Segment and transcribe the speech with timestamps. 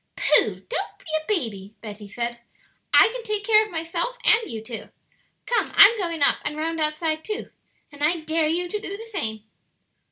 [0.15, 1.75] "Pooh!" said Betty, "don't be a baby;
[2.91, 4.89] I can take care of myself and you too.
[5.45, 7.51] Come, I'm going up and round outside too;
[7.91, 9.43] and I dare you to do the same."